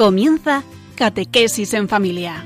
[0.00, 0.62] Comienza
[0.94, 2.42] Catequesis en Familia.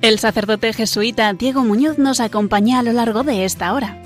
[0.00, 4.02] El sacerdote jesuita Diego Muñoz nos acompaña a lo largo de esta hora.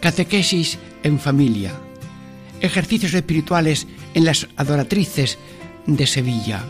[0.00, 1.70] Catequesis en familia.
[2.60, 5.38] Ejercicios espirituales en las adoratrices
[5.86, 6.64] de Sevilla.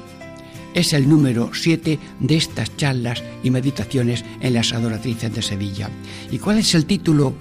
[0.75, 5.89] Es el número 7 de estas charlas y meditaciones en las adoratrices de Sevilla.
[6.33, 7.33] ¿Y cuál es el título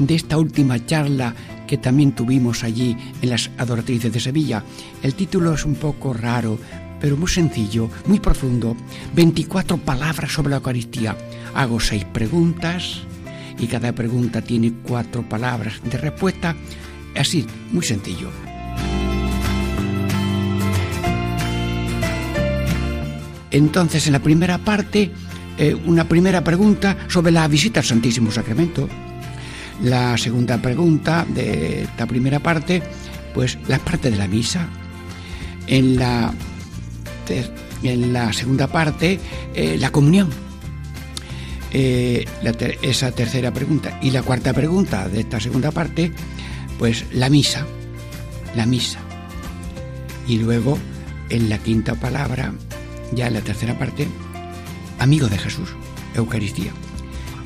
[0.00, 1.34] de esta última charla
[1.68, 4.64] que también tuvimos allí en las adoratrices de Sevilla?
[5.04, 6.58] El título es un poco raro,
[7.00, 8.76] pero muy sencillo, muy profundo.
[9.14, 11.16] 24 palabras sobre la Eucaristía.
[11.54, 13.02] Hago seis preguntas
[13.56, 16.56] y cada pregunta tiene cuatro palabras de respuesta.
[17.14, 18.49] Así, muy sencillo.
[23.50, 25.10] Entonces, en la primera parte,
[25.58, 28.88] eh, una primera pregunta sobre la visita al Santísimo Sacramento.
[29.82, 32.82] La segunda pregunta de esta primera parte,
[33.34, 34.68] pues la parte de la misa.
[35.66, 36.32] En la,
[37.82, 39.18] en la segunda parte,
[39.54, 40.30] eh, la comunión.
[41.72, 42.26] Eh,
[42.82, 43.98] esa tercera pregunta.
[44.02, 46.12] Y la cuarta pregunta de esta segunda parte,
[46.78, 47.66] pues la misa.
[48.56, 48.98] La misa.
[50.26, 50.78] Y luego,
[51.28, 52.52] en la quinta palabra,
[53.12, 54.08] ya en la tercera parte,
[54.98, 55.70] amigo de Jesús,
[56.14, 56.72] Eucaristía.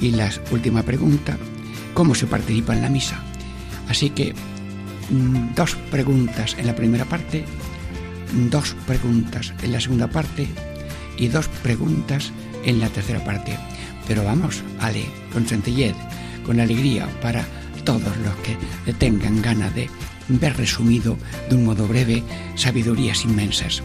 [0.00, 1.38] Y la última pregunta,
[1.94, 3.22] ¿cómo se participa en la misa?
[3.88, 4.34] Así que
[5.10, 7.44] mm, dos preguntas en la primera parte,
[8.50, 10.48] dos preguntas en la segunda parte
[11.16, 12.32] y dos preguntas
[12.64, 13.56] en la tercera parte.
[14.06, 15.94] Pero vamos, Ale, con sencillez,
[16.44, 17.44] con alegría para
[17.84, 19.88] todos los que tengan ganas de
[20.28, 21.16] ver resumido
[21.48, 22.22] de un modo breve
[22.56, 23.82] sabidurías inmensas.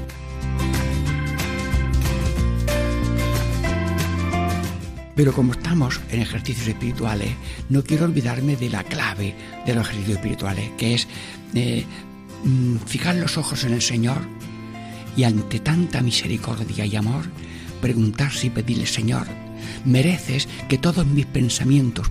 [5.20, 7.32] Pero como estamos en ejercicios espirituales,
[7.68, 9.36] no quiero olvidarme de la clave
[9.66, 11.10] de los ejercicios espirituales, que es
[11.56, 11.84] eh,
[12.46, 14.22] mm, fijar los ojos en el Señor
[15.18, 17.26] y ante tanta misericordia y amor,
[17.82, 19.28] preguntarse y pedirle, Señor,
[19.84, 22.10] mereces que todos mis pensamientos,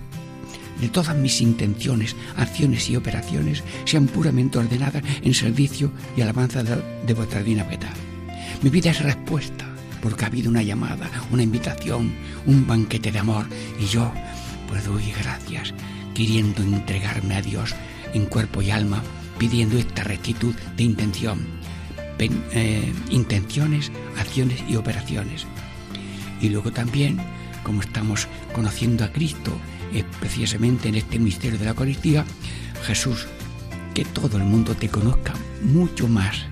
[0.79, 6.79] de todas mis intenciones, acciones y operaciones sean puramente ordenadas en servicio y alabanza de,
[7.07, 7.89] de vuestra divina piedad.
[8.61, 9.68] Mi vida es respuesta
[10.01, 12.13] porque ha habido una llamada, una invitación,
[12.45, 13.45] un banquete de amor
[13.79, 14.11] y yo
[14.67, 15.73] pues doy gracias
[16.13, 17.73] queriendo entregarme a Dios
[18.13, 19.01] en cuerpo y alma,
[19.37, 21.39] pidiendo esta rectitud de intención,
[22.19, 25.45] eh, intenciones, acciones y operaciones.
[26.41, 27.19] Y luego también,
[27.63, 29.57] como estamos conociendo a Cristo,
[29.93, 32.25] eh, precisamente en este misterio de la Eucaristía,
[32.83, 33.27] Jesús,
[33.93, 35.33] que todo el mundo te conozca
[35.63, 36.45] mucho más,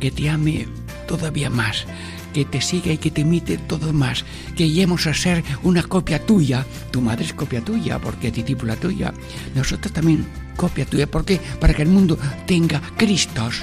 [0.00, 0.66] que te ame
[1.06, 1.86] todavía más,
[2.32, 4.24] que te siga y que te imite todo más,
[4.56, 6.66] que lleguemos a ser una copia tuya.
[6.90, 9.12] Tu madre es copia tuya porque es discípula tuya.
[9.54, 10.26] Nosotros también
[10.56, 11.06] copia tuya.
[11.06, 11.40] ¿Por qué?
[11.60, 13.62] Para que el mundo tenga Cristos.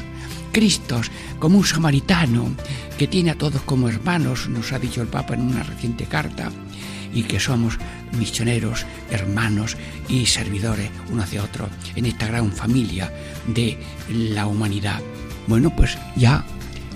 [0.51, 2.49] Cristos, como un samaritano
[2.97, 6.51] que tiene a todos como hermanos, nos ha dicho el Papa en una reciente carta,
[7.13, 7.77] y que somos
[8.17, 13.11] misioneros, hermanos y servidores uno hacia otro en esta gran familia
[13.47, 13.77] de
[14.09, 15.01] la humanidad.
[15.47, 16.45] Bueno, pues ya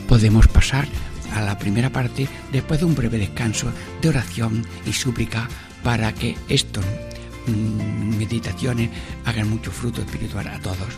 [0.08, 0.88] podemos pasar
[1.34, 3.72] a la primera parte después de un breve descanso
[4.02, 5.48] de oración y súplica
[5.84, 6.86] para que estas
[7.48, 8.90] mm, meditaciones
[9.26, 10.90] hagan mucho fruto espiritual a todos.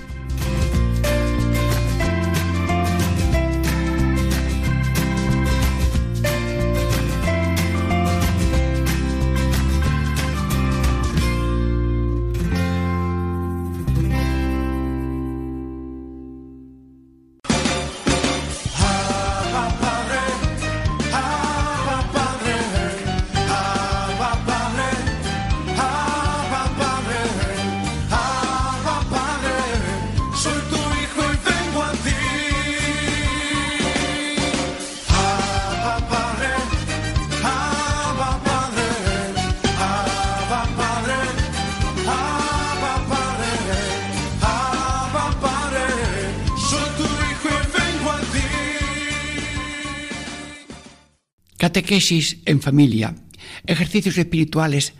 [51.95, 53.15] Catequesis en familia,
[53.65, 54.95] ejercicios espirituales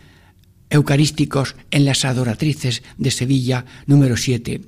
[0.70, 4.62] eucarísticos en las adoratrices de Sevilla número 7.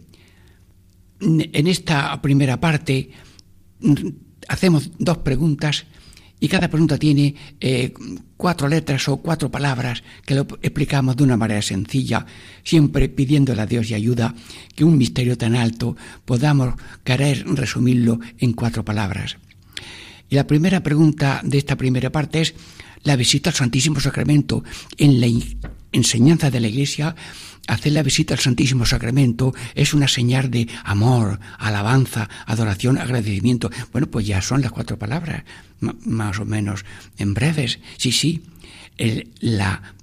[1.22, 3.12] En esta primera parte
[4.46, 5.86] hacemos dos preguntas
[6.38, 7.94] y cada pregunta tiene eh,
[8.36, 12.26] cuatro letras o cuatro palabras que lo explicamos de una manera sencilla,
[12.62, 14.34] siempre pidiéndole a Dios y ayuda
[14.75, 15.96] que un misterio tan alto
[16.26, 19.38] podamos querer resumirlo en cuatro palabras.
[20.28, 22.54] Y la primera pregunta de esta primera parte es
[23.02, 24.62] la visita al Santísimo Sacramento.
[24.96, 25.26] En la
[25.92, 27.14] enseñanza de la Iglesia,
[27.66, 33.70] hacer la visita al Santísimo Sacramento es una señal de amor, alabanza, adoración, agradecimiento.
[33.92, 35.44] Bueno, pues ya son las cuatro palabras,
[35.80, 36.84] más o menos
[37.16, 37.78] en breves.
[37.96, 38.42] Sí, sí,
[39.40, 39.94] la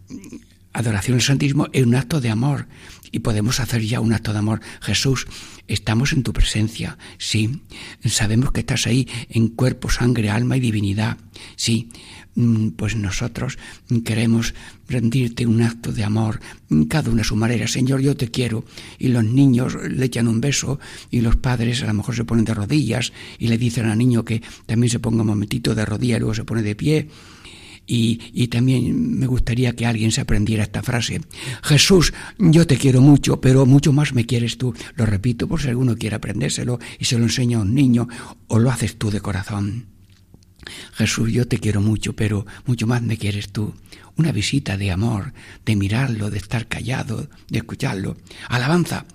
[0.74, 2.68] adoración al Santísimo es un acto de amor
[3.12, 4.62] y podemos hacer ya un acto de amor.
[4.82, 5.28] Jesús,
[5.68, 7.62] estamos en tu presencia, sí.
[8.04, 11.18] Sabemos que estás ahí en cuerpo, sangre, alma y divinidad,
[11.56, 11.90] sí.
[12.36, 13.58] Mm, pues nosotros
[14.04, 14.54] queremos
[14.90, 16.42] rendirte un acto de amor,
[16.90, 17.66] cada una a su manera.
[17.68, 18.66] Señor, yo te quiero.
[19.00, 20.80] Y los niños le echan un beso
[21.10, 24.26] y los padres a lo mejor se ponen de rodillas y le dicen al niño
[24.26, 27.10] que también se ponga un momentito de rodillas y luego se pone de pie
[27.88, 31.22] y, también me gustaría que alguien se aprendiera esta frase.
[31.64, 34.74] Jesús, yo te quiero mucho, pero mucho más me quieres tú.
[34.96, 38.08] Lo repito por si alguno quiere aprendérselo y se lo enseña a un niño
[38.48, 39.88] o lo haces tú de corazón.
[40.94, 43.74] Jesús, yo te quiero mucho, pero mucho más me quieres tú.
[44.18, 45.34] Una visita de amor,
[45.66, 48.18] de mirarlo, de estar callado, de escucharlo.
[48.48, 49.06] Alabanza,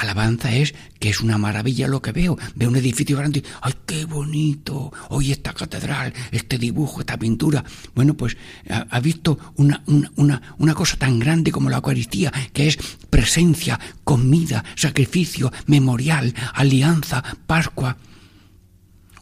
[0.00, 2.38] Alabanza es que es una maravilla lo que veo.
[2.54, 3.44] Veo un edificio grande.
[3.60, 4.90] ¡Ay, qué bonito!
[5.10, 7.62] Hoy esta catedral, este dibujo, esta pintura.
[7.94, 8.38] Bueno, pues
[8.70, 9.82] ha, visto una,
[10.16, 12.78] una, una cosa tan grande como la Eucaristía, que es
[13.10, 17.98] presencia, comida, sacrificio, memorial, alianza, Pascua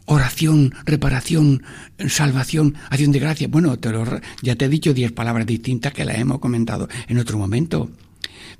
[0.05, 1.61] oración, reparación,
[2.07, 3.47] salvación, acción de gracia.
[3.47, 3.91] Bueno, te
[4.41, 7.91] ya te he dicho diez palabras distintas que las hemos comentado en otro momento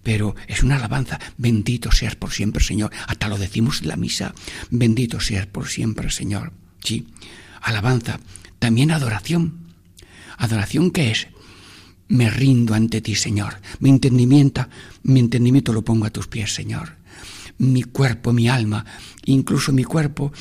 [0.03, 1.19] pero es una alabanza.
[1.37, 2.91] Bendito seas por siempre, Señor.
[3.07, 4.33] Hasta lo decimos en la misa.
[4.69, 6.53] Bendito seas por siempre, Señor.
[6.83, 7.07] Sí,
[7.61, 8.19] alabanza.
[8.59, 9.59] También adoración.
[10.37, 11.27] ¿Adoración qué es?
[12.07, 13.61] Me rindo ante ti, Señor.
[13.79, 14.67] Mi entendimiento,
[15.03, 16.97] mi entendimiento lo pongo a tus pies, Señor.
[17.59, 18.85] Mi cuerpo, mi alma,
[19.25, 20.31] incluso mi cuerpo,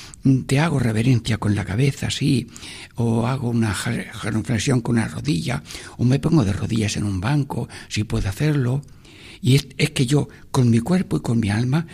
[0.47, 2.47] te hago reverencia con la cabeza, sí,
[2.95, 3.75] o hago una
[4.23, 5.65] reflexión con una rodilla,
[5.97, 8.83] o me pongo de rodillas en un banco, si puedo hacerlo.
[9.41, 11.87] Y es, que yo, con mi cuerpo y con mi alma,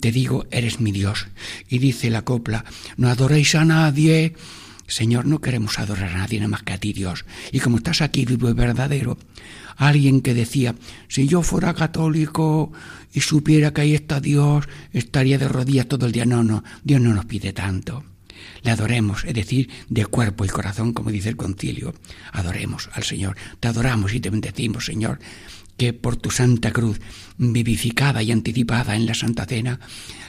[0.00, 1.26] te digo, eres mi Dios.
[1.68, 2.64] Y dice la copla,
[2.96, 4.34] no adoréis a nadie.
[4.86, 7.24] Señor, no queremos adorar a nadie nada más que a ti, Dios.
[7.52, 9.18] Y como estás aquí vivo y verdadero,
[9.76, 10.74] alguien que decía,
[11.08, 12.72] si yo fuera católico
[13.12, 16.24] y supiera que ahí está Dios, estaría de rodillas todo el día.
[16.24, 18.04] No, no, Dios no nos pide tanto.
[18.62, 21.94] Le adoremos, es decir, de cuerpo y corazón, como dice el concilio.
[22.32, 23.36] Adoremos al Señor.
[23.60, 25.18] Te adoramos y te bendecimos, Señor
[25.78, 27.00] que por tu santa cruz,
[27.38, 29.80] vivificada y anticipada en la Santa Cena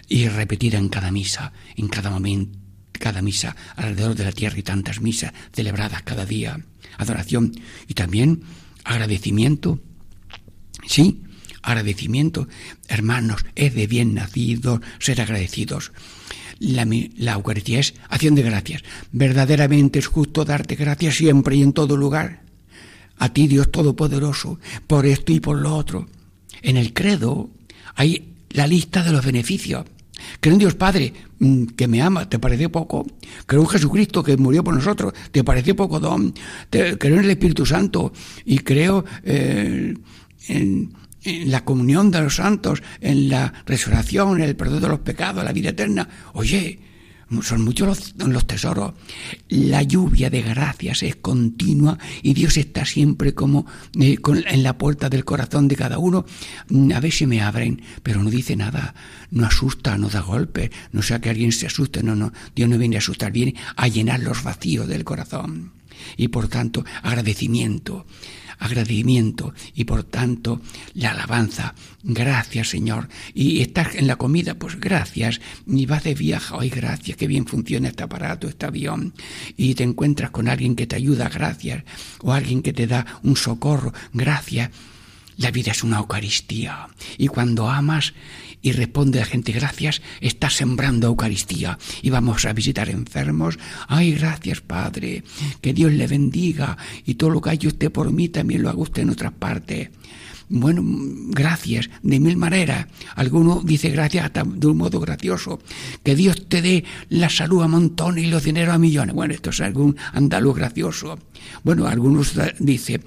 [0.07, 2.57] y repetida en cada misa, en cada momento,
[2.93, 6.59] cada misa alrededor de la tierra y tantas misas celebradas cada día,
[6.97, 7.51] adoración
[7.87, 8.43] y también
[8.83, 9.81] agradecimiento.
[10.87, 11.23] Sí,
[11.63, 12.47] agradecimiento.
[12.87, 15.91] Hermanos, es de bien nacido ser agradecidos.
[16.59, 16.85] La,
[17.15, 18.83] la, Eucaristía es acción de gracias.
[19.11, 22.48] Verdaderamente es justo darte gracias siempre y en todo lugar
[23.19, 26.07] a ti Dios Todopoderoso, por esto y por lo otro.
[26.61, 27.49] En el credo
[27.95, 29.85] hay la lista de los beneficios.
[30.39, 33.05] Creo en Dios Padre, mm, que me ama, ¿te parece poco?
[33.45, 36.33] Creo en Jesucristo, que murió por nosotros, ¿te parece poco, Don?
[36.69, 38.11] creo en el Espíritu Santo
[38.45, 39.93] y creo eh,
[40.47, 44.99] en, en, la comunión de los santos, en la resurrección, en el perdón de los
[44.99, 46.07] pecados, la vida eterna.
[46.33, 46.79] Oye,
[47.41, 48.93] son muchos los, tesoros.
[49.49, 53.65] La lluvia de gracias es continua y Dios está siempre como
[53.99, 54.17] eh,
[54.47, 56.25] en la puerta del corazón de cada uno.
[56.69, 58.95] Mm, a ver si me abren, pero no dice nada,
[59.31, 62.77] no asusta, no da golpe, no sea que alguien se asuste, no, no, Dios no
[62.77, 65.78] viene a asustar, viene a llenar los vacíos del corazón.
[66.17, 68.05] Y por tanto, agradecimiento
[68.59, 70.61] agradecimiento y por tanto
[70.93, 71.73] la alabanza.
[72.03, 73.09] Gracias, Señor.
[73.33, 75.41] Y estás en la comida, pues gracias.
[75.65, 79.13] Y vas de viaje, hoy gracias, qué bien funciona este aparato, este avión.
[79.57, 81.83] Y te encuentras con alguien que te ayuda, gracias.
[82.21, 84.69] O alguien que te da un socorro, gracias.
[85.39, 86.89] La vida es una Eucaristía.
[87.17, 88.13] Y cuando amas
[88.61, 93.57] y responde a gente gracias, está sembrando Eucaristía y vamos a visitar enfermos.
[93.87, 95.23] Ay, gracias Padre,
[95.61, 98.79] que Dios le bendiga y todo lo que hay usted por mí también lo haga
[98.79, 99.91] usted en otra parte.
[100.51, 102.87] Bueno, gracias, de mil maneras.
[103.15, 105.59] Alguno dice gracias de un modo gracioso.
[106.03, 109.13] Que Dios te dé la salud a montones y los dineros a millones.
[109.13, 111.19] Bueno, esto es algún andaluz gracioso.
[111.63, 113.03] Bueno, algunos dicen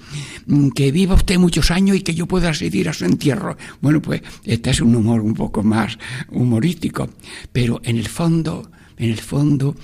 [0.47, 3.57] mm, que viva usted muchos años y que yo pueda asistir a su entierro.
[3.81, 5.99] Bueno, pues este es un humor un poco más
[6.31, 7.11] humorístico.
[7.53, 9.75] Pero en el fondo, en el fondo,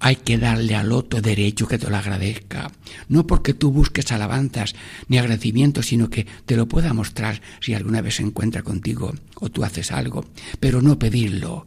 [0.00, 2.70] hay que darle al otro derecho que te lo agradezca.
[3.08, 4.74] No porque tú busques alabanzas
[5.08, 9.50] ni agradecimiento, sino que te lo pueda mostrar si alguna vez se encuentra contigo o
[9.50, 10.26] tú haces algo,
[10.60, 11.66] pero no pedirlo.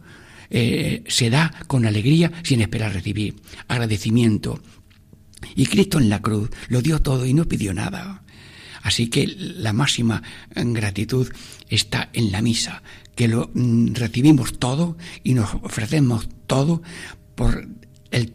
[0.50, 3.36] eh, se da con alegría sin esperar recibir.
[3.68, 4.62] Agradecimiento.
[5.56, 8.24] Y Cristo en la cruz lo dio todo y no pidió nada.
[8.82, 10.24] Así que la máxima
[10.56, 11.28] gratitud
[11.68, 12.84] está en la misa,
[13.16, 16.82] que lo mm, recibimos todo y nos ofrecemos todo
[17.36, 17.68] por
[18.12, 18.34] el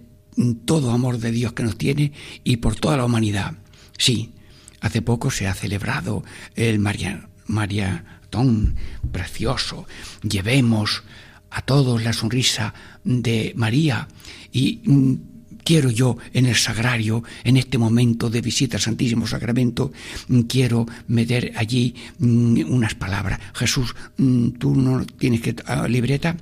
[0.65, 2.13] todo amor de Dios que nos tiene
[2.45, 3.55] y por toda la humanidad.
[3.99, 4.33] Sí,
[4.81, 6.25] hace poco se ha celebrado
[6.55, 8.75] el María, Maratón
[9.11, 9.87] precioso.
[10.23, 11.03] Llevemos
[11.51, 12.73] a todos la sonrisa
[13.05, 14.09] de María
[14.53, 15.15] y mm,
[15.65, 19.93] quiero yo en el sagrario, en este momento de visita al Santísimo Sacramento,
[20.29, 23.39] mm, quiero meter allí mm, unas palabras.
[23.55, 23.95] Jesús,
[24.59, 26.37] tú no tienes que ah, libreta,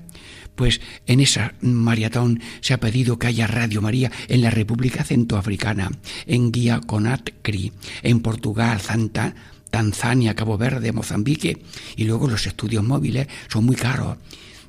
[0.60, 5.90] pues en esa maratón se ha pedido que haya Radio María en la República Centroafricana,
[6.26, 9.34] en Guía Conakry, en Portugal, Santa,
[9.70, 11.62] Tanzania, Cabo Verde, Mozambique,
[11.96, 14.18] y luego los estudios móviles son muy caros.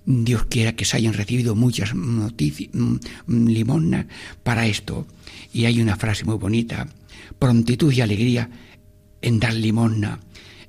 [0.06, 2.96] Dios quiera que se hayan recibido muchas noticias, mm,
[3.26, 4.06] mm, limonas
[4.44, 5.06] para esto.
[5.52, 6.88] Y hay una frase muy bonita,
[7.38, 8.50] prontitud y alegría
[9.22, 10.22] en dar limosna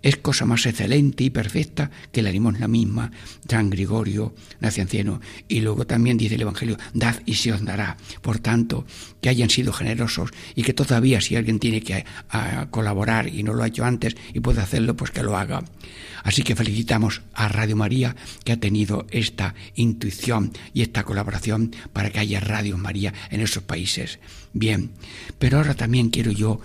[0.02, 3.11] es cosa más excelente y perfecta que la limosna misma.
[3.49, 5.21] San Gregorio Naciancieno.
[5.49, 7.97] Y luego también dice el Evangelio, dad y se os dará.
[8.21, 8.85] Por tanto,
[9.21, 12.04] que hayan sido generosos y que todavía si alguien tiene que
[12.71, 15.62] colaborar y no lo ha hecho antes y puede hacerlo, pues que lo haga.
[16.25, 22.11] Así que felicitamos a Radio María que ha tenido esta intuición y esta colaboración para
[22.11, 24.18] que haya Radio María en esos países.
[24.54, 24.90] Bien,
[25.38, 26.61] pero ahora también quiero yo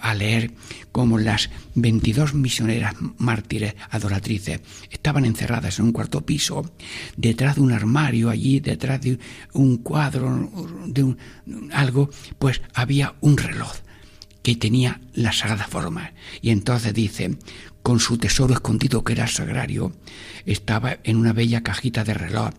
[0.00, 0.52] a, leer
[0.92, 6.72] cómo las 22 misioneras mártires adoratrices estaban encerradas en un cuarto piso,
[7.16, 9.18] detrás de un armario allí, detrás de
[9.52, 10.50] un cuadro,
[10.86, 11.18] de un,
[11.72, 13.72] algo, pues había un reloj
[14.42, 16.12] que tenía la sagrada forma.
[16.40, 17.36] Y entonces dice,
[17.82, 19.92] con su tesoro escondido que era sagrario,
[20.46, 22.50] estaba en una bella cajita de reloj,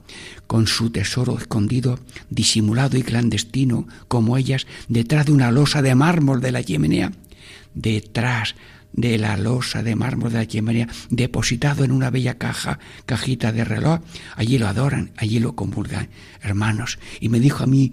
[0.48, 2.00] con su tesoro escondido,
[2.30, 7.12] disimulado y clandestino, como ellas, detrás de una losa de mármol de la chimenea,
[7.74, 8.56] detrás
[8.92, 13.64] de la losa de mármol de la chimenea, depositado en una bella caja, cajita de
[13.64, 14.02] reloj,
[14.36, 16.10] allí lo adoran, allí lo comulgan,
[16.42, 17.00] hermanos.
[17.20, 17.92] Y me dijo a mí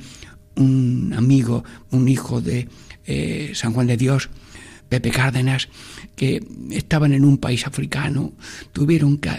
[0.57, 2.69] un amigo, un hijo de
[3.07, 4.29] eh, San Juan de Dios,
[4.91, 5.69] Pepe Cárdenas,
[6.21, 8.35] que estaban en un país africano,
[8.73, 9.31] tuvieron que,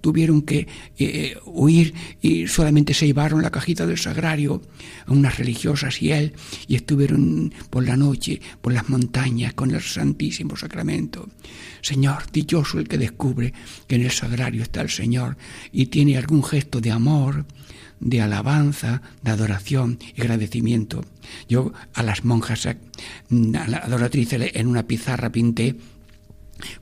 [0.00, 1.92] tuvieron que eh, huir
[2.22, 4.62] y solamente se llevaron la cajita del sagrario
[5.06, 6.34] a unas religiosas y él,
[6.68, 11.28] y estuvieron por la noche por las montañas con el Santísimo Sacramento.
[11.82, 13.52] Señor, dichoso el que descubre
[13.88, 15.36] que en el sagrario está el Señor
[15.72, 17.46] y tiene algún gesto de amor,
[17.98, 21.04] de alabanza, de adoración y agradecimiento.
[21.48, 22.76] Yo a las monjas, a
[23.28, 25.74] la adoratriz en una pizarra pinté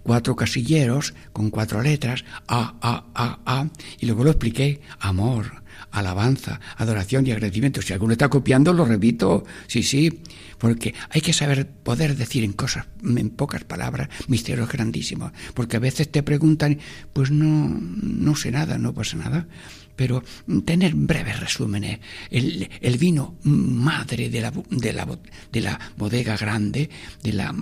[0.03, 3.69] cuatro casilleros con cuatro letras, A, A, A, A,
[4.01, 7.83] y luego lo expliqué, amor, alabanza, adoración y agradecimiento.
[7.83, 10.21] Si alguno está copiando, lo repito, sí, sí,
[10.59, 15.81] porque hay que saber poder decir en cosas, en pocas palabras, misterios grandísimos, porque a
[15.81, 16.79] veces te preguntan,
[17.13, 19.47] pues no, no sé nada, no pasa nada
[19.97, 20.23] pero
[20.65, 21.99] tener breves resúmenes.
[22.31, 25.09] El, el vino madre de la, de, la,
[25.51, 26.89] de la bodega grande,
[27.23, 27.55] de la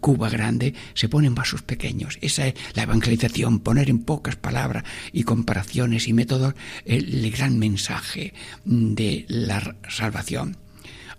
[0.00, 2.18] cuba grande, se pone en vasos pequeños.
[2.20, 8.34] Esa es la evangelización, poner en pocas palabras y comparaciones y métodos el, gran mensaje
[8.64, 10.56] de la salvación.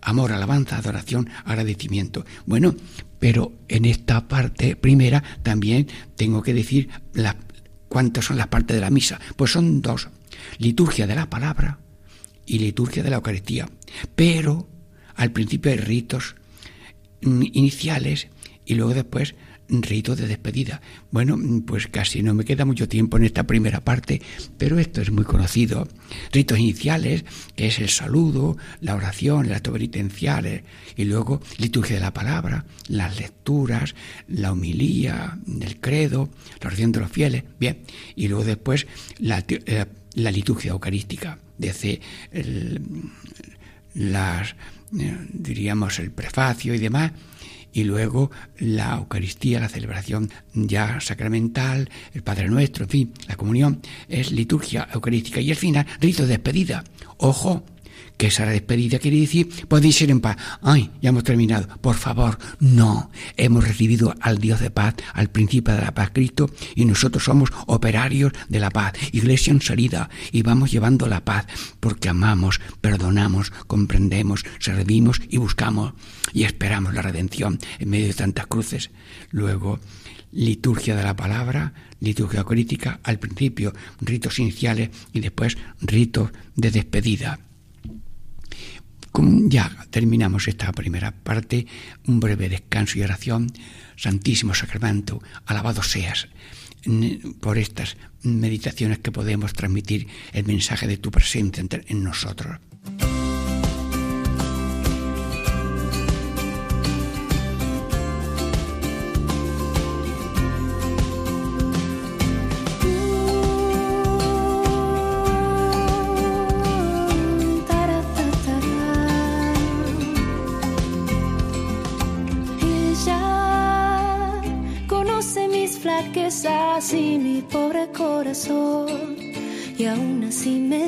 [0.01, 2.25] Amor, alabanza, adoración, agradecimiento.
[2.45, 2.75] Bueno,
[3.19, 6.89] pero en esta parte primera también tengo que decir
[7.87, 9.19] cuántas son las partes de la misa.
[9.37, 10.09] Pues son dos
[10.57, 11.79] liturgia de la palabra
[12.45, 13.69] y liturgia de la Eucaristía.
[14.15, 14.69] Pero
[15.15, 16.35] al principio hay ritos
[17.21, 18.27] iniciales
[18.65, 19.35] y luego después
[19.69, 20.81] rito de despedida.
[21.11, 24.21] Bueno, pues casi no me queda mucho tiempo en esta primera parte,
[24.57, 25.87] pero esto es muy conocido.
[26.31, 30.63] Ritos iniciales, que es el saludo, la oración, el acto penitencial,
[30.95, 33.95] y luego liturgia de la palabra, las lecturas,
[34.27, 36.29] la homilía, el credo,
[36.61, 37.79] la oración de los fieles, bien,
[38.15, 38.85] y luego después
[39.19, 42.01] la, eh, la liturgia eucarística, desde
[42.31, 42.81] el,
[43.95, 47.11] eh, diríamos, el prefacio y demás,
[47.73, 48.29] y luego
[48.59, 54.87] la Eucaristía, la celebración ya sacramental, el Padre Nuestro, en fin, la comunión, es liturgia
[54.93, 55.41] eucarística.
[55.41, 56.83] Y al final, rito de despedida.
[57.17, 57.63] Ojo,
[58.23, 60.37] que esa despedida quiere decir, podéis ir en paz.
[60.61, 61.67] Ay, ya hemos terminado.
[61.81, 63.11] Por favor, no.
[63.35, 67.49] Hemos recibido al Dios de paz, al príncipe de la paz Cristo, y nosotros somos
[67.67, 71.47] operarios de la paz, iglesia en salida, y vamos llevando la paz,
[71.81, 75.91] porque amamos, perdonamos, comprendemos, servimos y buscamos
[76.31, 78.89] y esperamos la redención en medio de tantas cruces.
[79.31, 79.81] Luego,
[80.31, 87.39] liturgia de la palabra, liturgia crítica, al principio ritos iniciales y después ritos de despedida.
[89.15, 91.67] Ya terminamos esta primera parte,
[92.07, 93.51] un breve descanso y oración.
[93.95, 96.27] Santísimo Sacramento, alabado seas
[97.39, 102.59] por estas meditaciones que podemos transmitir el mensaje de tu presencia en nosotros.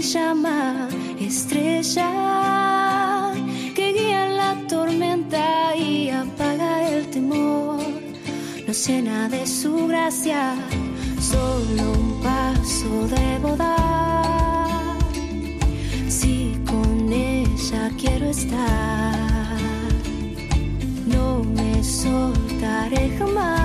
[0.05, 0.87] Llama
[1.19, 2.11] estrella
[3.73, 7.79] que guía la tormenta y apaga el temor.
[8.67, 10.53] No llena de su gracia,
[11.19, 14.97] solo un paso debo dar.
[16.07, 19.57] Si con ella quiero estar,
[21.07, 23.64] no me soltaré jamás.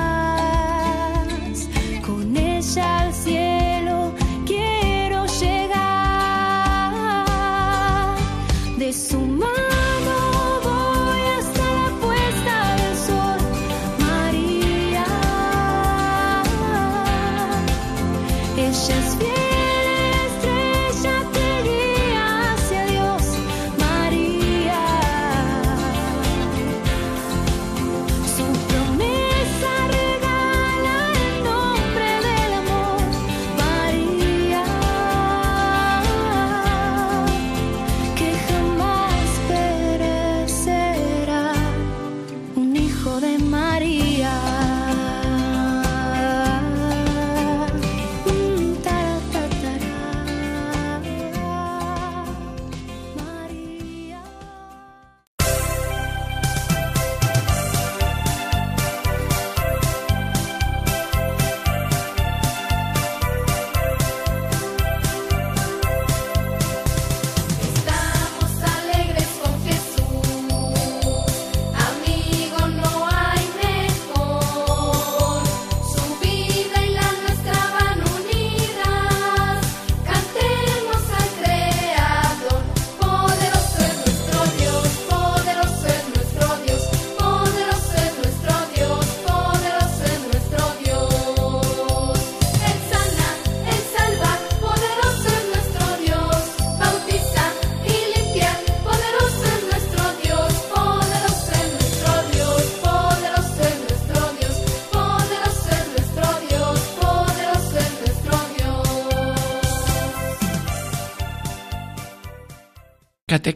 [18.80, 19.19] precious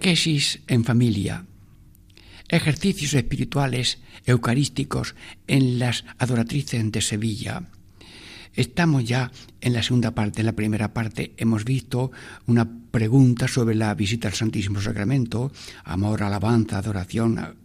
[0.05, 1.47] Catequesis en familia.
[2.51, 5.15] Ejercicios espirituales eucarísticos
[5.47, 7.63] en las adoratrices de Sevilla.
[8.53, 10.43] Estamos ya en la segunda parte.
[10.43, 12.13] En la primera parte hemos visto
[12.45, 15.51] una pregunta sobre la visita al Santísimo Sacramento,
[15.85, 17.57] amor, alabanza, adoración,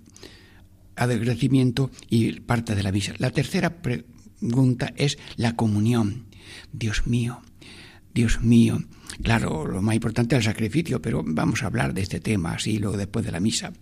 [0.96, 3.16] agradecimiento y parte de la misa.
[3.18, 6.24] La tercera pregunta es la comunión.
[6.72, 7.42] Dios mío,
[8.14, 8.80] Dios mío,
[9.24, 12.80] Claro, lo más importante es el sacrificio, pero vamos a hablar de este tema así
[12.80, 13.74] luego después de la misa.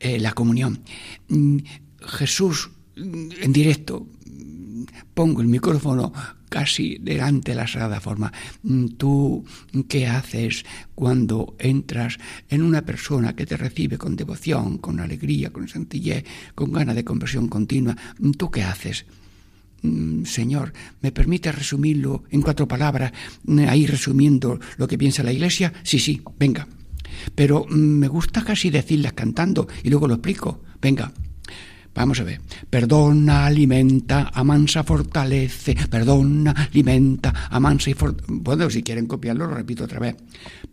[0.00, 0.80] Eh, la comunión.
[1.28, 1.58] Mm,
[2.00, 6.12] Jesús mm, en directo, mm, pongo el micrófono
[6.48, 8.32] casi delante de la sagrada forma.
[8.98, 9.44] ¿Tú
[9.88, 15.68] qué haces cuando entras en una persona que te recibe con devoción, con alegría, con
[15.68, 17.96] sencillez, con ganas de conversión continua?
[18.36, 19.06] ¿Tú qué haces?
[19.82, 23.12] Mm, Señor, ¿me permite resumirlo en cuatro palabras,
[23.44, 25.72] mm, ahí resumiendo lo que piensa la Iglesia?
[25.82, 26.66] Sí, sí, venga.
[27.34, 30.62] Pero mm, me gusta casi decirlas cantando y luego lo explico.
[30.80, 31.12] Venga.
[31.94, 32.40] Vamos a ver.
[32.70, 35.76] Perdona, alimenta, amansa, fortalece.
[35.90, 38.32] Perdona, alimenta, amansa y fortalece.
[38.32, 40.16] Bueno, si quieren copiarlo, lo repito otra vez.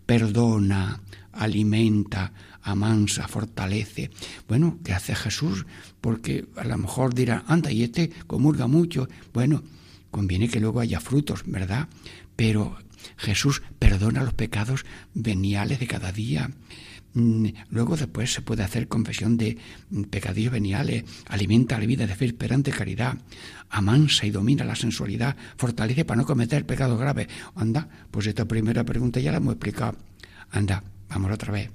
[0.05, 1.01] Perdona,
[1.33, 4.11] alimenta, amansa, fortalece.
[4.47, 5.65] Bueno, ¿qué hace Jesús?
[6.01, 9.07] Porque a lo mejor dirá, anda, y este comulga mucho.
[9.33, 9.63] Bueno,
[10.11, 11.87] conviene que luego haya frutos, ¿verdad?
[12.35, 12.77] Pero
[13.17, 16.51] Jesús perdona los pecados veniales de cada día.
[17.13, 19.57] Mm, luego después se puede hacer confesión de
[19.89, 23.17] mm, pecadillos veniales, alimenta la vida de fe, esperante, caridad,
[23.69, 27.27] amansa y domina la sensualidad, fortalece para no cometer pecados graves.
[27.55, 29.97] Anda, pues esta primera pregunta ya la hemos explicado.
[30.51, 31.71] Anda, vamos otra vez.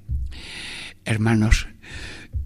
[1.04, 1.66] Hermanos,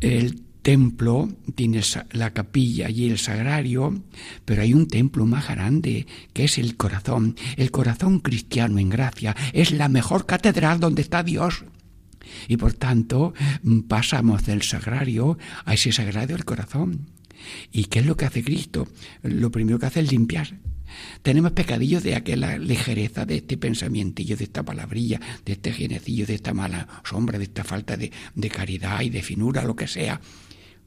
[0.01, 4.03] el templo, tienes la capilla y el sagrario,
[4.45, 7.37] pero hay un templo más grande, que es el corazón.
[7.57, 11.65] El corazón cristiano en gracia es la mejor catedral donde está Dios.
[12.49, 13.33] Y por tanto,
[13.89, 17.07] pasamos del sagrario a ese sagrario del corazón.
[17.73, 18.89] ¿Y qué es lo que hace Cristo?
[19.23, 20.59] Lo primero que hace es limpiar.
[21.23, 26.35] Tenemos pecadillos de aquella ligereza de este pensamientillo, de esta palabrilla, de este genecillo, de
[26.35, 30.21] esta mala sombra, de esta falta de, de caridad y de finura, lo que sea.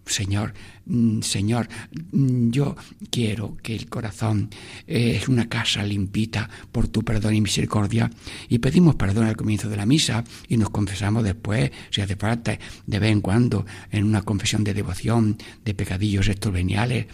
[0.05, 0.53] Señor,
[0.85, 1.69] mm, Señor,
[2.11, 2.75] mm, yo
[3.09, 4.49] quiero que el corazón
[4.87, 8.09] eh, es una casa limpita por tu perdón y misericordia
[8.49, 12.57] y pedimos perdón al comienzo de la misa y nos confesamos después, si hace falta,
[12.85, 17.05] de vez en cuando, en una confesión de devoción, de pecadillos estos veniales,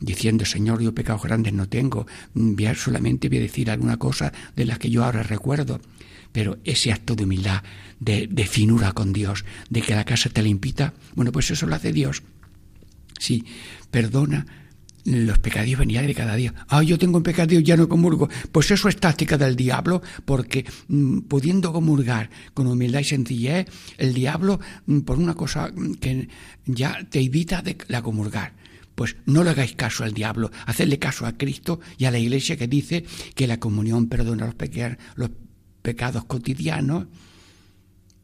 [0.00, 4.64] diciendo, Señor, yo pecados grandes no tengo, mm, solamente voy a decir alguna cosa de
[4.64, 5.80] las que yo ahora recuerdo.
[6.32, 7.62] Pero ese acto de humildad,
[8.00, 11.74] de, de finura con Dios, de que la casa te limpita, bueno, pues eso lo
[11.74, 12.22] hace Dios.
[13.18, 13.44] Sí,
[13.90, 14.46] perdona
[15.04, 16.54] los pecadillos veniales de cada día.
[16.68, 18.28] Ah, yo tengo un pecadillo, ya no comulgo.
[18.52, 24.14] Pues eso es táctica del diablo, porque mm, pudiendo comulgar con humildad y sencillez, el
[24.14, 26.28] diablo, mm, por una cosa que
[26.66, 28.52] ya te evita de la comulgar.
[28.98, 32.56] Pues no le hagáis caso al diablo, hacedle caso a Cristo y a la Iglesia
[32.56, 33.04] que dice
[33.36, 34.56] que la comunión perdona los,
[35.14, 35.30] los
[35.82, 37.06] pecados cotidianos.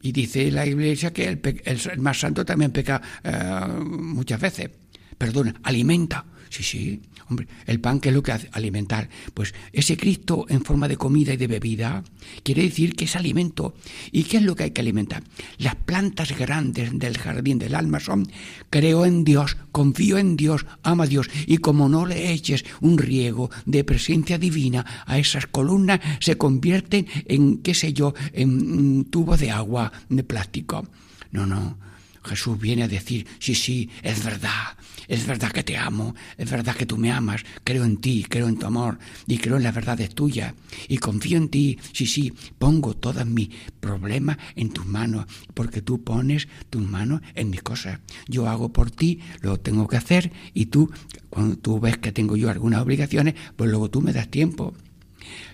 [0.01, 1.29] Y dice la Iglesia que
[1.63, 4.69] el, más santo también peca eh, muchas veces.
[5.17, 6.25] Perdona, alimenta.
[6.49, 9.09] Sí, sí, hombre, el pan que es lo que hace alimentar.
[9.33, 12.03] Pues ese Cristo en forma de comida y de bebida
[12.43, 13.75] quiere decir que es alimento.
[14.11, 15.23] ¿Y qué es lo que hay que alimentar?
[15.57, 18.27] Las plantas grandes del jardín del alma son
[18.69, 21.29] creo en Dios, confío en Dios, amo a Dios.
[21.47, 27.07] Y como no le eches un riego de presencia divina a esas columnas, se convierten
[27.25, 30.87] en, qué sé yo, en tubos de agua de plástico.
[31.31, 31.77] No, no.
[32.25, 36.75] Jesús viene a decir, sí, sí, es verdad, es verdad que te amo, es verdad
[36.75, 39.75] que tú me amas, creo en ti, creo en tu amor y creo en las
[39.75, 40.53] verdades tuyas
[40.87, 46.03] y confío en ti, sí, sí, pongo todos mis problemas en tus manos porque tú
[46.03, 47.99] pones tus manos en mis cosas.
[48.27, 50.91] Yo hago por ti, lo tengo que hacer y tú,
[51.29, 54.73] cuando tú ves que tengo yo algunas obligaciones, pues luego tú me das tiempo.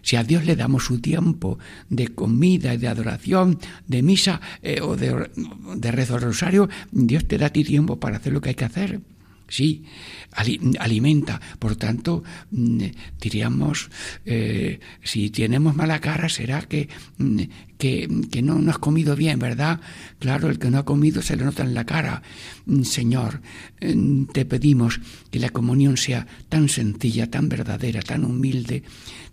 [0.02, 4.96] Si a Dios le damos su tiempo de comida de adoración, de misa eh, o
[4.96, 5.30] de,
[5.76, 8.66] de rezo al rosario, Dios te da ti tiempo para hacer lo que hay que
[8.66, 9.02] hacer
[9.52, 9.84] sí,
[10.80, 11.40] alimenta.
[11.60, 12.84] Por tanto, mm,
[13.20, 13.90] diríamos,
[14.26, 17.42] eh, si tenemos mala cara será que, mm,
[17.78, 19.82] que, que, no, no has comido bien, ¿verdad?
[20.20, 22.24] Claro, el que no ha comido se le nota en la cara.
[22.66, 23.42] Mm, Señor,
[24.34, 28.84] te pedimos que la comunión sea tan sencilla, tan verdadera, tan humilde,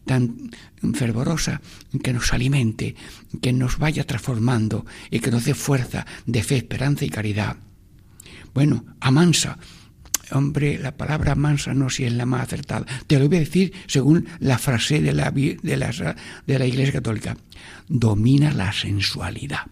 [0.08, 0.50] tan
[0.94, 1.60] fervorosa,
[2.02, 2.96] que nos alimente,
[3.40, 7.56] que nos vaya transformando y que nos dé fuerza de fe, esperanza y caridad.
[8.54, 9.58] Bueno, amansa
[10.32, 12.86] hombre, la palabra mansa no si es la más acertada.
[13.06, 16.16] Te lo voy a decir según la frase de la, de
[16.46, 17.36] de la Iglesia Católica.
[17.88, 19.66] Domina la sensualidad.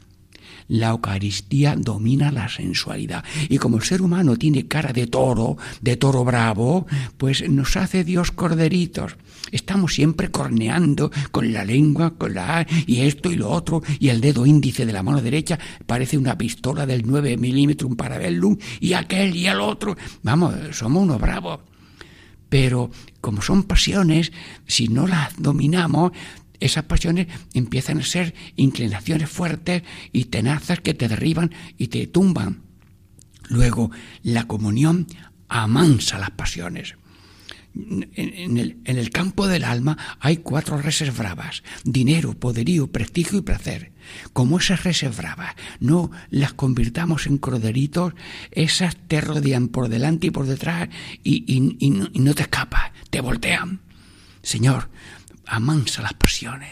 [0.68, 3.24] La Eucaristía domina la sensualidad.
[3.48, 8.04] Y como el ser humano tiene cara de toro, de toro bravo, pues nos hace
[8.04, 9.16] Dios corderitos.
[9.52, 14.08] Estamos siempre corneando con la lengua, con la A, y esto y lo otro, y
[14.08, 18.56] el dedo índice de la mano derecha parece una pistola del 9 milímetros, un parabellum,
[18.80, 19.96] y aquel y el otro.
[20.22, 21.60] Vamos, somos unos bravos.
[22.48, 24.32] Pero como son pasiones,
[24.66, 26.12] si no las dominamos,
[26.60, 32.62] esas pasiones empiezan a ser inclinaciones fuertes y tenazas que te derriban y te tumban.
[33.48, 33.90] Luego,
[34.22, 35.06] la comunión
[35.48, 36.94] amansa las pasiones.
[38.14, 43.92] En, el, campo del alma hay cuatro reses bravas, dinero, poderío, prestigio y placer.
[44.32, 48.14] Como esas reses bravas no las convirtamos en corderitos,
[48.50, 50.88] esas te rodean por delante y por detrás
[51.22, 51.44] y,
[51.78, 53.80] y no te escapas, te voltean.
[54.42, 54.88] Señor,
[55.46, 56.70] amansa las pasiones.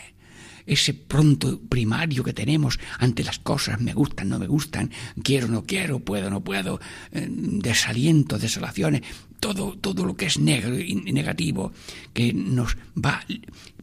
[0.66, 4.90] Ese pronto primario que tenemos ante las cosas, me gustan, no me gustan,
[5.22, 6.80] quiero, no quiero, puedo, no puedo,
[7.12, 9.02] eh, desaliento, desolaciones,
[9.40, 11.72] todo, todo lo que es negro y negativo,
[12.14, 13.22] que nos va,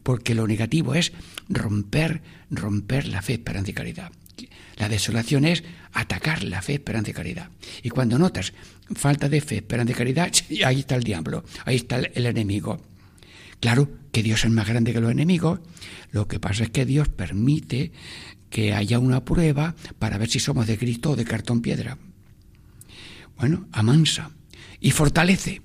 [0.01, 1.13] porque lo negativo es
[1.49, 4.11] romper, romper la fe, esperanza y caridad.
[4.77, 7.49] La desolación es atacar la fe, esperanza y caridad.
[7.83, 8.53] Y cuando notas
[8.95, 10.31] falta de fe, esperanza y caridad,
[10.65, 12.81] ahí está el diablo, ahí está el enemigo.
[13.61, 15.59] Claro que Dios es más grande que los enemigos,
[16.11, 17.91] lo que pasa es que Dios permite
[18.49, 21.97] que haya una prueba para ver si somos de Cristo o de cartón piedra.
[23.37, 24.31] Bueno, amansa
[24.81, 25.61] y fortalece.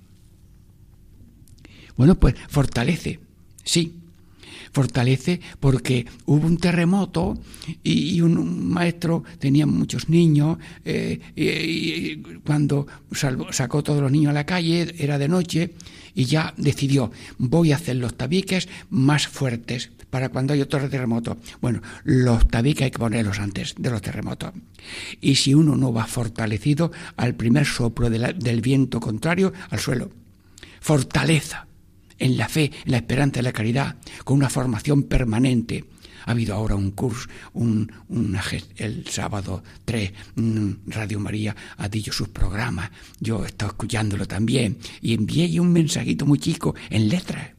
[1.97, 3.19] Bueno, pues fortalece,
[3.65, 3.95] sí.
[4.73, 7.39] fortalece porque hubo un terremoto
[7.83, 12.87] y, un, maestro tenía muchos niños eh, y, cuando
[13.51, 15.73] sacó todos los niños a la calle era de noche
[16.17, 21.37] y ya decidió voy a hacer los tabiques más fuertes para cuando hay otro terremoto.
[21.61, 24.53] Bueno, los tabiques hay que ponerlos antes de los terremotos.
[25.21, 30.11] Y si uno no va fortalecido al primer soplo del viento contrario, al suelo.
[30.81, 31.67] Fortaleza
[32.19, 35.85] en la fe, en la esperanza, en la caridad, con una formación permanente.
[36.27, 37.91] Ha habido ahora un curso, un,
[38.77, 40.12] el sábado 3,
[40.87, 42.91] Radio María ha dicho sus programas.
[43.21, 47.51] Yo he estado escuchándolo también y envié un mensajito muy chico en letras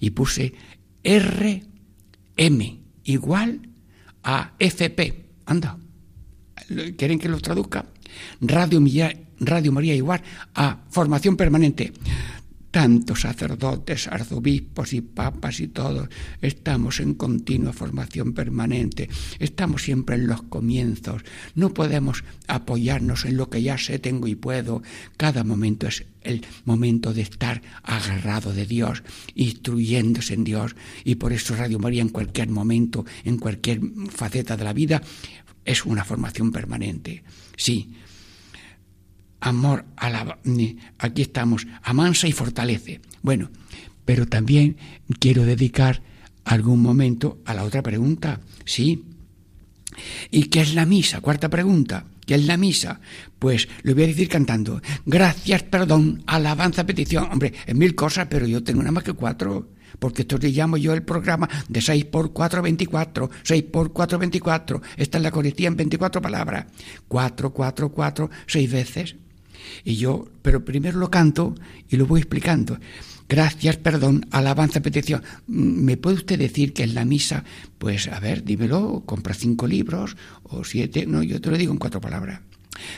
[0.00, 0.52] y puse
[1.02, 1.62] R
[2.36, 3.60] M igual
[4.24, 5.24] a FP.
[5.46, 5.78] Anda,
[6.96, 7.86] ¿quieren que lo traduzca?
[8.40, 8.82] Radio
[9.38, 10.22] Radio María igual
[10.54, 11.92] a formación permanente
[12.70, 16.08] tantos sacerdotes, arzobispos y papas y todos,
[16.40, 21.22] estamos en continua formación permanente, estamos siempre en los comienzos,
[21.54, 24.82] no podemos apoyarnos en lo que ya sé, tengo y puedo,
[25.16, 29.02] cada momento es el momento de estar agarrado de Dios,
[29.34, 33.80] instruyéndose en Dios, y por eso Radio María en cualquier momento, en cualquier
[34.10, 35.02] faceta de la vida,
[35.64, 37.22] es una formación permanente.
[37.56, 37.94] Sí,
[39.40, 40.38] amor, a la,
[40.98, 43.00] aquí estamos, amansa y fortalece.
[43.22, 43.50] Bueno,
[44.04, 44.76] pero también
[45.18, 46.02] quiero dedicar
[46.44, 49.04] algún momento a la otra pregunta, ¿sí?
[50.30, 51.20] ¿Y qué es la misa?
[51.20, 53.00] Cuarta pregunta, ¿qué es la misa?
[53.38, 57.28] Pues lo voy a decir cantando, gracias, perdón, alabanza, petición.
[57.30, 60.76] Hombre, es mil cosas, pero yo tengo nada más que cuatro porque esto le llamo
[60.76, 65.28] yo el programa de 6 por 4, 24, 6 por 4, 24, esta es la
[65.28, 66.66] Eucaristía en 24 palabras,
[67.08, 69.16] 4, 4, 4, 6 veces,
[69.84, 71.54] y yo, pero primero lo canto
[71.88, 72.78] y lo voy explicando.
[73.30, 75.22] Gracias, perdón, alabanza, petición.
[75.46, 77.44] Mm, ¿Me puede usted decir que en la misa,
[77.78, 81.06] pues a ver, dímelo, compra cinco libros o siete?
[81.06, 82.40] No, yo te lo digo en cuatro palabras.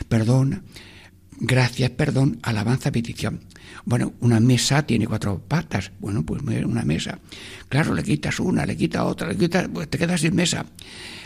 [0.09, 0.63] Perdón,
[1.39, 3.41] gracias, perdón, alabanza, petición.
[3.85, 5.91] Bueno, una mesa tiene cuatro patas.
[5.99, 7.19] Bueno, pues una mesa.
[7.69, 10.65] Claro, le quitas una, le quitas otra, le quitas, pues te quedas sin mesa.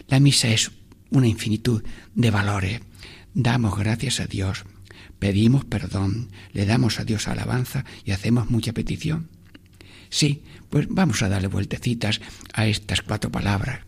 [0.09, 0.69] La misa es
[1.11, 1.81] una infinitud
[2.13, 2.81] de valores.
[3.33, 4.65] Damos gracias a Dios
[5.19, 9.29] pedimos perdón, le damos a Dios alabanza y hacemos mucha petición.
[10.09, 12.21] Sí, pues vamos a darle vueltecitas
[12.53, 13.81] a estas cuatro palabras.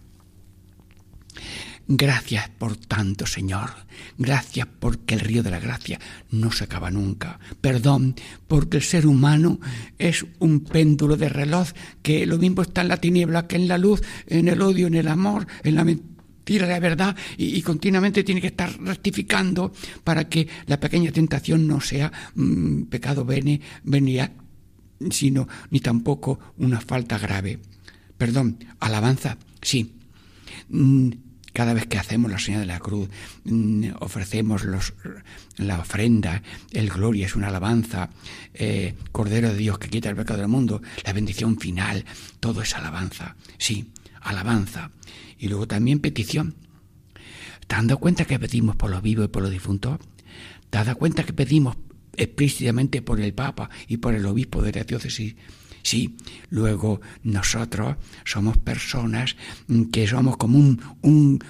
[1.91, 3.71] Gracias por tanto, Señor.
[4.19, 7.39] Gracias porque el río de la gracia no se acaba nunca.
[7.61, 8.15] Perdón
[8.47, 9.59] porque el ser humano
[9.97, 11.69] es un péndulo de reloj
[12.03, 14.93] que lo mismo está en la tiniebla que en la luz, en el odio, en
[14.93, 16.18] el amor, en la mentira
[16.49, 19.71] tira la verdad y, continuamente tiene que estar rectificando
[20.03, 23.61] para que la pequeña tentación no sea mm, pecado bene,
[25.11, 27.59] sino ni tampoco una falta grave.
[28.17, 29.93] Perdón, alabanza, sí.
[30.69, 31.09] Mm,
[31.53, 33.09] cada vez que hacemos la señal de la cruz,
[33.43, 34.95] mm, ofrecemos los,
[35.57, 38.09] la ofrenda, el gloria es una alabanza,
[38.55, 42.05] eh, Cordero de Dios que quita el pecado del mundo, la bendición final,
[42.39, 44.91] todo es alabanza, sí, alabanza
[45.37, 46.55] y luego también petición.
[47.67, 49.99] ¿Te dado cuenta que pedimos por los vivos y por los difuntos?
[50.69, 51.77] ¿Te dado cuenta que pedimos
[52.15, 55.35] explícitamente por el Papa y por el obispo de la diócesis?
[55.83, 56.17] Sí,
[56.49, 59.35] luego nosotros somos personas
[59.91, 61.43] que somos como un, un,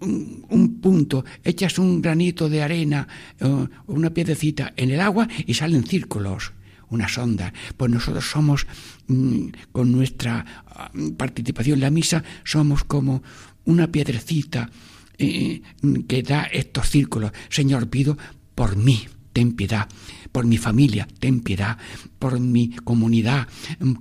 [0.00, 3.06] un, punto, echas un granito de arena
[3.40, 6.52] o una piedrecita en el agua y salen círculos
[6.94, 7.52] una sonda.
[7.76, 8.66] Pues nosotros somos,
[9.08, 13.22] mm, con nuestra ah, participación en la misa, somos como
[13.64, 14.70] una piedrecita
[15.18, 15.62] eh,
[16.08, 17.32] que da estos círculos.
[17.48, 18.16] Señor, pido
[18.54, 19.88] por mí, ten piedad,
[20.32, 21.78] por mi familia, ten piedad,
[22.18, 23.46] por mi comunidad,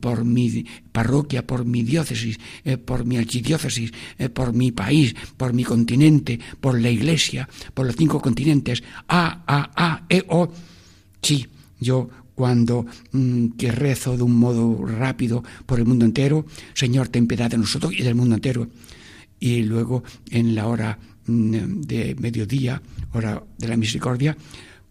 [0.02, 5.54] por mi parroquia, por mi diócesis, eh, por mi archidiócesis, eh, por mi país, por
[5.54, 8.84] mi continente, por la iglesia, por los cinco continentes.
[9.08, 10.52] A, A, A, E, O.
[11.22, 11.48] Sí,
[11.80, 17.28] yo cuando mm, que rezo de un modo rápido por el mundo entero, Señor, ten
[17.28, 18.67] piedad de nosotros y del mundo entero.
[19.39, 22.82] Y luego en la hora mm, de mediodía,
[23.13, 24.38] hora de la misericordia,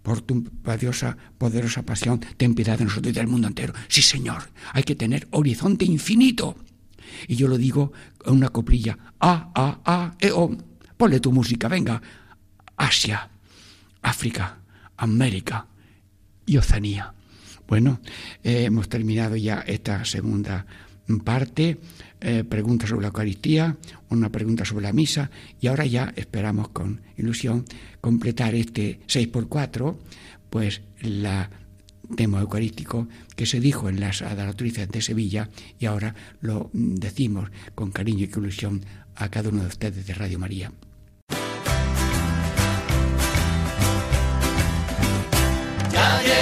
[0.03, 3.73] por tu valiosa, poderosa pasión, ten piedad de nosotros y del mundo entero.
[3.89, 6.57] Sí, Señor, hay que tener horizonte infinito.
[7.29, 7.93] Y yo lo digo
[8.25, 10.51] en una coplilla, A, A, A, E, O.
[10.97, 12.03] Ponle tu música, venga.
[12.77, 13.31] Asia,
[14.03, 14.59] África,
[14.97, 15.67] América
[16.47, 17.15] y Oceanía.
[17.73, 18.01] Bueno,
[18.45, 20.67] eh, hemos terminado ya esta segunda
[21.25, 21.79] parte,
[22.21, 23.79] eh, preguntas sobre la Eucaristía,
[24.11, 27.65] una pregunta sobre la misa y ahora ya esperamos con ilusión
[28.03, 29.97] completar este 6x4,
[30.51, 31.49] pues la
[32.15, 37.91] tema eucarístico que se dijo en las adoratrices de Sevilla y ahora lo decimos con
[37.91, 40.71] cariño y ilusión a cada uno de ustedes de Radio María.
[45.91, 46.42] Ya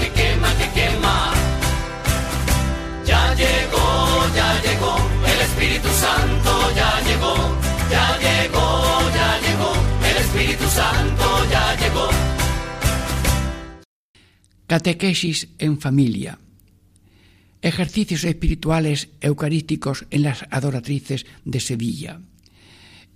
[0.00, 1.32] que quema, que quema, que quema.
[3.04, 4.96] Ya llegó, ya llegó,
[5.32, 7.34] el Espíritu Santo ya llegó,
[7.90, 8.66] ya llegó,
[9.18, 9.72] ya llegó,
[10.10, 12.08] el Espíritu Santo ya llegó.
[14.66, 16.38] Catequesis en familia.
[17.62, 22.20] Ejercicios espirituales eucarísticos en las adoratrices de Sevilla.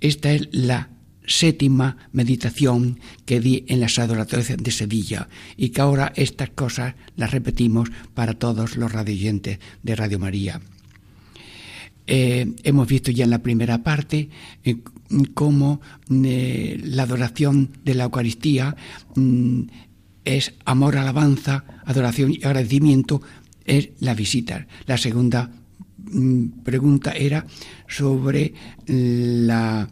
[0.01, 0.89] Esta es la
[1.27, 7.31] séptima meditación que di en las adoratrices de Sevilla y que ahora estas cosas las
[7.31, 10.61] repetimos para todos los radioyentes de Radio María.
[12.07, 14.29] Eh, hemos visto ya en la primera parte
[14.65, 14.79] eh,
[15.35, 15.81] cómo
[16.11, 18.75] eh, la adoración de la Eucaristía
[19.15, 19.63] mm,
[20.25, 23.23] es amor, alabanza, adoración y agradecimiento,
[23.65, 24.67] es la visita.
[24.87, 25.51] La segunda
[25.99, 27.47] mm, pregunta era
[27.87, 28.53] sobre
[28.87, 29.89] la,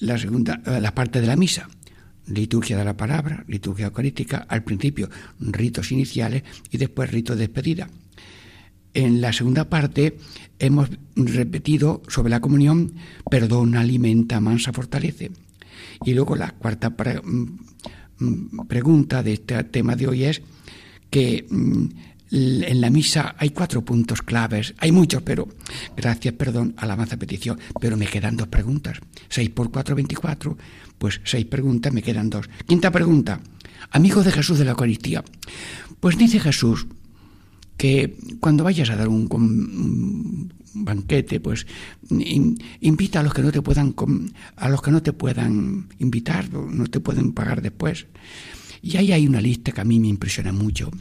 [0.00, 1.68] la segunda la parte de la misa.
[2.26, 7.88] Liturgia de la palabra, liturgia eucarística, al principio ritos iniciales y después ritos de despedida.
[8.94, 10.16] En la segunda parte
[10.58, 12.94] hemos repetido sobre la comunión,
[13.30, 15.30] perdona, alimenta, mansa, fortalece.
[16.04, 17.20] Y luego la cuarta pre
[18.68, 20.42] pregunta de este tema de hoy es
[21.10, 21.46] que
[22.30, 25.48] en la misa hay cuatro puntos claves, hay muchos, pero
[25.96, 28.98] gracias, perdón, alabanza, petición, pero me quedan dos preguntas.
[29.28, 30.56] Seis por cuatro, veinticuatro,
[30.98, 32.48] pues seis preguntas, me quedan dos.
[32.66, 33.40] Quinta pregunta,
[33.90, 35.24] amigo de Jesús de la Eucaristía.
[36.00, 36.86] Pues dice Jesús
[37.76, 39.28] que cuando vayas a dar un,
[40.74, 41.66] banquete, pues
[42.10, 43.94] in, invita a los que no te puedan
[44.56, 48.06] a los que no te puedan invitar, no te pueden pagar después.
[48.86, 50.92] Y ahí hay una lista que a mí me impresiona mucho.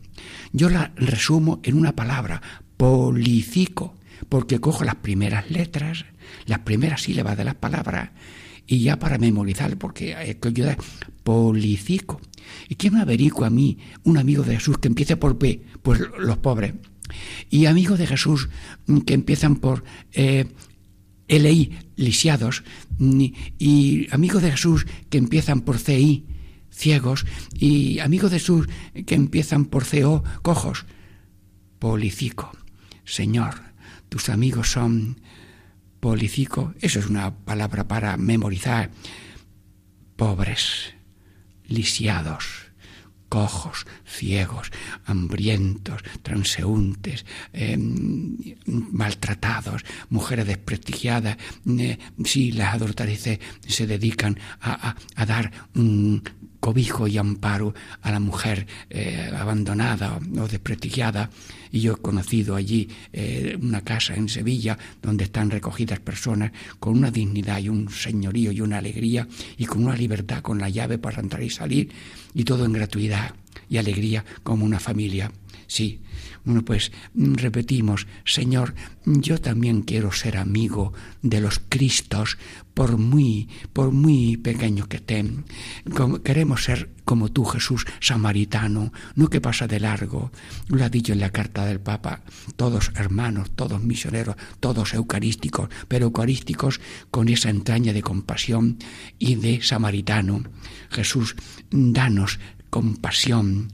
[0.51, 2.41] Yo la resumo en una palabra,
[2.77, 3.93] policico,
[4.27, 6.03] porque cojo las primeras letras,
[6.47, 8.09] las primeras sílabas de las palabras,
[8.65, 10.77] y ya para memorizar, porque hay que ayudar,
[11.23, 12.19] policico.
[12.69, 15.61] ¿Y quién me averigua a mí un amigo de Jesús que empiece por P?
[15.83, 16.73] Pues los pobres.
[17.51, 18.49] Y amigos de Jesús
[19.05, 20.47] que empiezan por eh,
[21.27, 22.63] LI, lisiados,
[22.99, 26.25] y amigos de Jesús que empiezan por CI,
[26.75, 28.67] ciegos, y amigos de Jesús
[29.05, 30.85] que empiezan por CO, cojos.
[31.79, 32.51] Policico.
[33.05, 33.55] Señor,
[34.09, 35.21] tus amigos son
[35.99, 38.91] policico, eso es una palabra para memorizar.
[40.15, 40.93] Pobres,
[41.67, 42.65] lisiados,
[43.29, 44.71] cojos, ciegos,
[45.05, 47.77] hambrientos, transeúntes, eh,
[48.65, 51.37] maltratados, mujeres desprestigiadas.
[51.67, 55.51] Eh, sí, las adulteraces se dedican a, a, dar
[56.65, 61.29] cobijo y amparo a la mujer eh, abandonada o desprestigiada.
[61.71, 66.97] Y yo he conocido allí eh, una casa en Sevilla donde están recogidas personas con
[66.97, 69.27] una dignidad y un señorío y una alegría
[69.59, 71.91] y con una libertad con la llave para entrar y salir
[72.33, 73.35] y todo en gratuidad
[73.69, 75.31] y alegría como una familia.
[75.67, 76.01] Sí,
[76.45, 82.37] bueno, pues repetimos, Señor, yo también quiero ser amigo de los Cristos,
[82.75, 85.45] por muy, por muy pequeños que estén.
[86.23, 90.31] Queremos ser como tú, Jesús, samaritano, no que pasa de largo.
[90.67, 92.21] Lo ha dicho en la carta del Papa,
[92.57, 98.77] todos hermanos, todos misioneros, todos eucarísticos, pero eucarísticos con esa entraña de compasión
[99.17, 100.43] y de samaritano.
[100.89, 101.35] Jesús,
[101.71, 102.39] danos
[102.69, 103.71] compasión,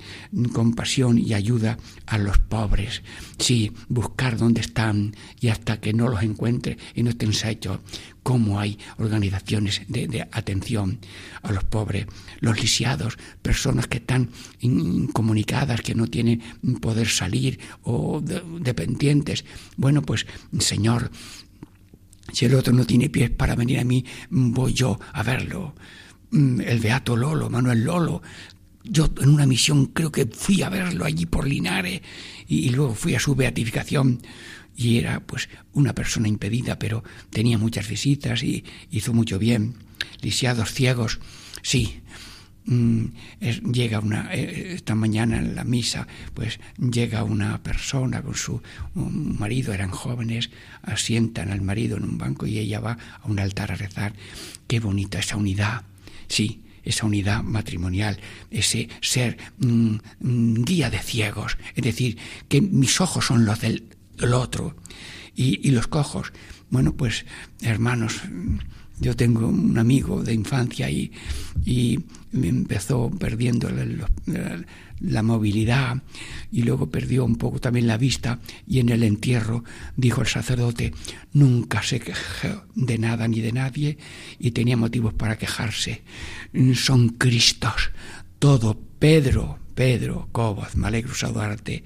[0.54, 3.04] compasión y ayuda a los pobres.
[3.38, 7.80] Sí, buscar dónde están y hasta que no los encuentre y no estén hechos,
[8.24, 11.00] cómo hay organizaciones de, atención
[11.42, 12.06] a los pobres,
[12.40, 14.30] los lisiados, personas que están
[14.60, 16.42] incomunicadas, que no tienen
[16.80, 19.46] poder salir o dependientes.
[19.78, 20.28] Bueno, pues
[20.60, 21.12] Señor,
[22.32, 25.76] si el otro no tiene pies para venir a mí, voy yo a verlo
[26.32, 28.22] mm, el Beato Lolo, Manuel Lolo,
[28.84, 32.02] yo en una misión creo que fui a verlo allí por Linares
[32.48, 34.22] y, luego fui a su beatificación
[34.76, 39.76] y era pues una persona impedida, pero tenía muchas visitas y hizo mucho bien.
[40.22, 41.20] Lisiados, ciegos,
[41.62, 42.02] sí.
[42.66, 43.06] Mm,
[43.72, 48.62] llega una eh, esta mañana en la misa pues llega una persona con su
[48.94, 50.52] marido eran jóvenes
[50.84, 54.14] asientan al marido en un banco y ella va a un altar a rezar
[54.68, 55.82] qué bonita esa unidad
[56.28, 58.20] sí esa unidad matrimonial,
[58.50, 62.18] ese ser mm, mm, guía de ciegos, es decir,
[62.48, 63.84] que mis ojos son los del,
[64.34, 64.76] otro
[65.36, 66.32] y, los cojos.
[66.70, 67.26] Bueno, pues
[67.62, 68.22] hermanos,
[69.00, 71.12] yo tengo un amigo de infancia y,
[71.66, 72.00] y
[72.34, 73.70] empezó perdiendo
[75.02, 76.02] la movilidad
[76.52, 79.64] y luego perdió un poco también la vista y en el entierro
[79.96, 80.94] dijo el sacerdote,
[81.34, 83.98] nunca se quejó de nada ni de nadie
[84.40, 86.04] y tenía motivos para quejarse.
[86.76, 87.92] Son Cristos,
[88.40, 91.84] todo Pedro, Pedro, Cobos, me alegro Duarte,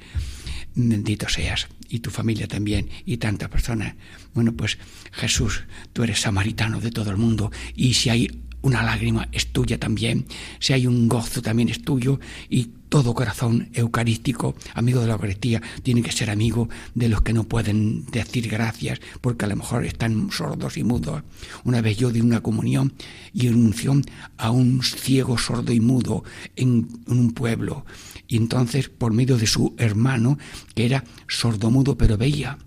[0.76, 3.95] bendito seas y tu familia también y tantas personas.
[4.34, 4.78] Bueno, pues
[5.11, 5.63] Jesús,
[5.93, 10.26] tú eres samaritano de todo el mundo y si hay una lágrima es tuya también,
[10.59, 15.61] si hay un gozo también es tuyo y todo corazón eucarístico, amigo de la Eucaristía,
[15.84, 19.86] tiene que ser amigo de los que no pueden decir gracias porque a lo mejor
[19.86, 21.22] están sordos y mudos.
[21.63, 22.93] Una vez yo di una comunión
[23.34, 24.03] y unción
[24.38, 26.24] a un ciego, sordo y mudo
[26.55, 27.86] en, un pueblo
[28.28, 30.39] y entonces por medio de su hermano,
[30.74, 32.57] que era sordo mudo pero veía,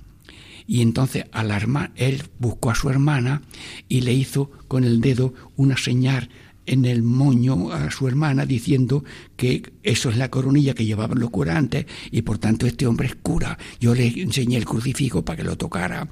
[0.68, 3.40] y entonces alarma, él buscó a su hermana
[3.88, 6.28] y le hizo con el dedo una señal
[6.66, 9.02] en el moño a su hermana diciendo
[9.36, 13.14] que eso es la coronilla que llevaban los curantes y por tanto este hombre es
[13.16, 13.58] cura.
[13.80, 16.06] Yo le enseñé el crucifijo para que lo tocara.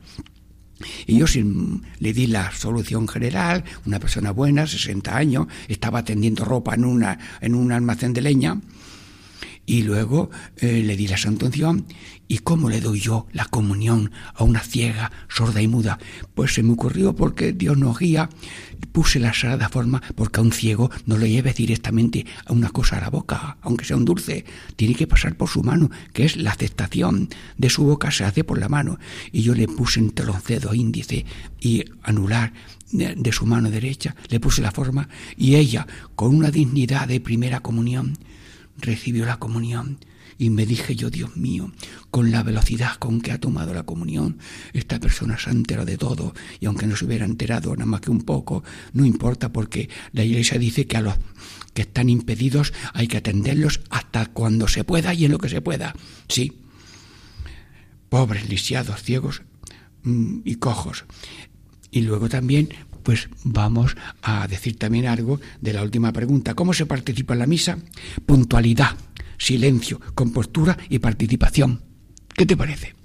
[1.07, 1.27] Y yo
[2.01, 7.19] le di la solución general, una persona buena, 60 años, estaba tendiendo ropa en, una,
[7.41, 8.61] en un almacén de leña,
[9.67, 11.87] y luego eh, le di la santunción.
[12.29, 15.99] ¿Y cómo le doy yo la comunión a una ciega, sorda y muda?
[16.35, 18.31] Pues se me ocurrió porque Dios nos guía,
[18.91, 22.99] puse la sagrada forma porque a un ciego no le lleves directamente a una cosa
[22.99, 24.45] a la boca, aunque sea un dulce,
[24.75, 28.43] tiene que pasar por su mano, que es la aceptación de su boca se hace
[28.43, 28.99] por la mano.
[29.31, 31.27] Y yo le puse entre los dedos índice
[31.61, 32.53] y anular
[32.91, 37.61] de su mano derecha, le puse la forma y ella, con una dignidad de primera
[37.61, 38.17] comunión,
[38.79, 39.99] recibió la comunión
[40.39, 41.72] y me dije yo, Dios mío,
[42.11, 44.39] con la velocidad con que ha tomado la comunión,
[44.72, 48.01] esta persona se ha enterado de todo y aunque no se hubiera enterado nada más
[48.03, 48.62] que un poco,
[48.93, 51.14] no importa porque la iglesia dice que a los
[51.72, 55.61] que están impedidos hay que atenderlos hasta cuando se pueda y en lo que se
[55.61, 55.95] pueda.
[56.29, 56.53] Sí,
[58.09, 59.43] pobres, lisiados, ciegos
[60.03, 61.05] mm, y cojos.
[61.91, 62.68] Y luego también
[63.07, 66.55] pues vamos a decir también algo de la última pregunta.
[66.55, 67.79] ¿Cómo se participa en la misa?
[68.27, 68.97] Puntualidad,
[69.39, 71.83] silencio, compostura y participación.
[72.35, 72.97] ¿Qué te parece?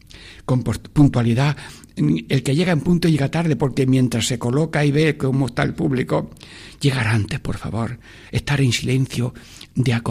[0.91, 1.55] puntualidad,
[1.95, 5.61] el que llega en punto llega tarde porque mientras se coloca y ve cómo está
[5.61, 6.31] el público,
[6.79, 7.99] llegar antes, por favor.
[8.31, 9.35] Estar en silencio
[9.75, 10.01] de,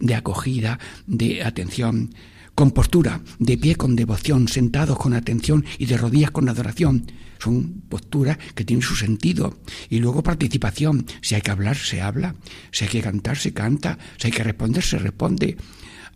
[0.00, 2.14] de acogida, de atención.
[2.54, 7.04] Compostura, de pie con devoción, sentados con atención y de rodillas con adoración
[7.38, 9.58] son posturas que tienen su sentido.
[9.88, 11.06] Y luego participación.
[11.20, 12.34] Si hay que hablar, se habla.
[12.70, 13.98] Si hay que cantar, se canta.
[14.18, 15.56] Si hay que responder, se responde.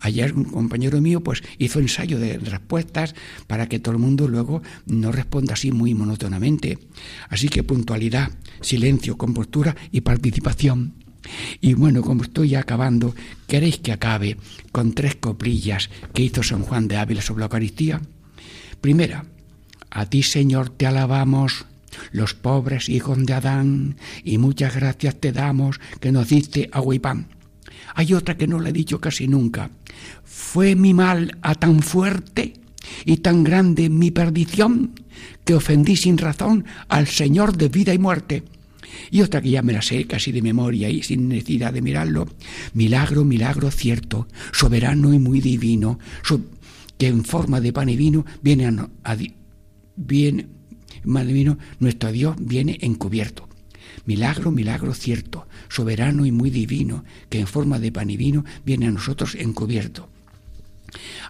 [0.00, 3.14] Ayer un compañero mío pues hizo ensayo de respuestas
[3.46, 6.78] para que todo el mundo luego no responda así muy monótonamente.
[7.28, 10.94] Así que puntualidad, silencio, compostura y participación.
[11.60, 13.14] Y bueno, como estoy acabando,
[13.46, 14.36] ¿queréis que acabe
[14.72, 18.00] con tres coplillas que hizo San Juan de Ávila sobre la Eucaristía?
[18.80, 19.24] Primera,
[19.90, 21.66] a ti, Señor, te alabamos,
[22.12, 26.98] los pobres hijos de Adán, y muchas gracias te damos que nos diste agua y
[26.98, 27.28] pan.
[27.94, 29.70] Hay otra que no le he dicho casi nunca.
[30.24, 32.54] Fue mi mal a tan fuerte
[33.04, 34.92] y tan grande mi perdición
[35.44, 38.44] que ofendí sin razón al Señor de vida y muerte.
[39.10, 42.28] Y otra que ya me la sé casi de memoria y sin necesidad de mirarlo.
[42.74, 45.98] Milagro, milagro cierto, soberano y muy divino,
[46.96, 49.16] que en forma de pan y vino viene a,
[49.98, 50.46] viene,
[51.04, 53.48] madre nuestro Dios viene encubierto.
[54.06, 58.86] Milagro, milagro cierto, soberano y muy divino, que en forma de pan y vino viene
[58.86, 60.08] a nosotros encubierto.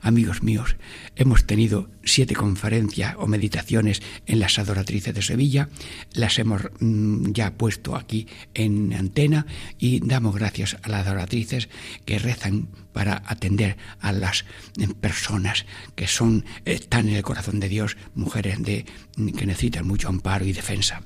[0.00, 0.76] Amigos míos,
[1.16, 5.68] hemos tenido siete conferencias o meditaciones en las adoratrices de Sevilla,
[6.12, 9.46] las hemos mm, ya puesto aquí en antena
[9.78, 11.68] y damos gracias a las adoratrices
[12.04, 14.44] que rezan para atender a las
[14.76, 18.86] mm, personas que son están en el corazón de Dios, mujeres de,
[19.16, 21.02] mm, que necesitan mucho amparo y defensa.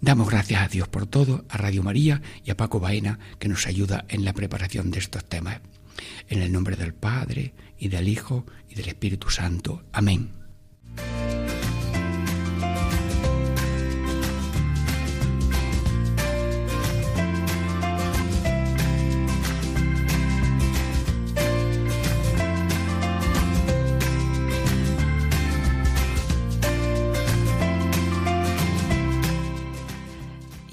[0.00, 3.66] Damos gracias a Dios por todo, a Radio María y a Paco Baena que nos
[3.66, 5.60] ayuda en la preparación de estos temas.
[6.28, 9.84] En el nombre del Padre, y del Hijo, y del Espíritu Santo.
[9.92, 10.30] Amén.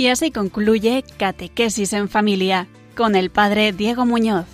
[0.04, 4.53] Y así concluye Catequesis en Familia con el Padre Diego Muñoz.